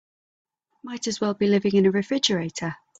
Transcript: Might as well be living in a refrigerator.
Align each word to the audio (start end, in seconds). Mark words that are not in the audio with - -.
Might 0.83 1.05
as 1.05 1.21
well 1.21 1.35
be 1.35 1.45
living 1.45 1.75
in 1.75 1.85
a 1.85 1.91
refrigerator. 1.91 2.75